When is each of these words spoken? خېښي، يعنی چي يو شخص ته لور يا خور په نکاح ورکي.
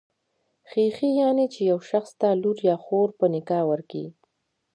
خېښي، 0.69 1.09
يعنی 1.21 1.45
چي 1.53 1.61
يو 1.71 1.79
شخص 1.91 2.11
ته 2.21 2.27
لور 2.41 2.57
يا 2.69 2.75
خور 2.83 3.09
په 3.19 3.25
نکاح 3.33 3.63
ورکي. 3.71 4.05